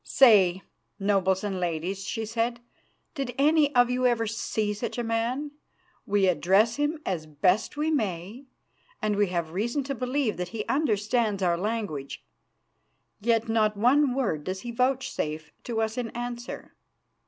"Say, 0.03 0.63
nobles 0.97 1.43
and 1.43 1.59
ladies," 1.59 2.03
she 2.03 2.25
said, 2.25 2.59
"did 3.13 3.35
any 3.37 3.75
of 3.75 3.91
you 3.91 4.07
ever 4.07 4.25
see 4.25 4.73
such 4.73 4.97
a 4.97 5.03
man? 5.03 5.51
We 6.07 6.25
address 6.25 6.77
him 6.77 6.99
as 7.05 7.27
best 7.27 7.77
we 7.77 7.91
may 7.91 8.45
and 8.99 9.15
we 9.15 9.27
have 9.27 9.51
reason 9.51 9.83
to 9.83 9.93
believe 9.93 10.37
that 10.37 10.47
he 10.49 10.65
understands 10.65 11.43
our 11.43 11.55
language 11.55 12.25
yet 13.19 13.47
not 13.47 13.77
one 13.77 14.15
word 14.15 14.43
does 14.45 14.61
he 14.61 14.71
vouchsafe 14.71 15.51
to 15.65 15.81
us 15.81 15.99
in 15.99 16.09
answer. 16.17 16.73